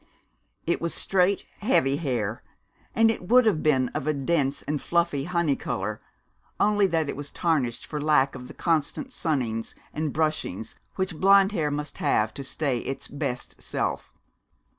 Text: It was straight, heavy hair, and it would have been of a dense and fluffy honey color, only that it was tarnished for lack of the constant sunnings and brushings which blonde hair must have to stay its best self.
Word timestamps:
It 0.65 0.81
was 0.81 0.95
straight, 0.95 1.45
heavy 1.59 1.97
hair, 1.97 2.41
and 2.95 3.11
it 3.11 3.27
would 3.29 3.45
have 3.45 3.61
been 3.61 3.89
of 3.89 4.07
a 4.07 4.15
dense 4.15 4.63
and 4.63 4.81
fluffy 4.81 5.25
honey 5.25 5.55
color, 5.55 6.01
only 6.59 6.87
that 6.87 7.07
it 7.07 7.15
was 7.15 7.29
tarnished 7.29 7.85
for 7.85 8.01
lack 8.01 8.33
of 8.33 8.47
the 8.47 8.55
constant 8.55 9.11
sunnings 9.13 9.75
and 9.93 10.11
brushings 10.11 10.73
which 10.95 11.19
blonde 11.19 11.51
hair 11.51 11.69
must 11.69 11.99
have 11.99 12.33
to 12.33 12.43
stay 12.43 12.79
its 12.79 13.07
best 13.07 13.61
self. 13.61 14.11